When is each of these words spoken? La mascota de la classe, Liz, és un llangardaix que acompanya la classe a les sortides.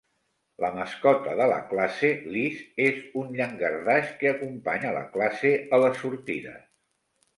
La 0.63 0.69
mascota 0.77 1.33
de 1.41 1.45
la 1.51 1.59
classe, 1.73 2.09
Liz, 2.37 2.63
és 2.85 2.97
un 3.21 3.29
llangardaix 3.41 4.09
que 4.23 4.31
acompanya 4.33 4.95
la 4.97 5.05
classe 5.19 5.53
a 5.79 5.85
les 5.85 6.01
sortides. 6.05 6.65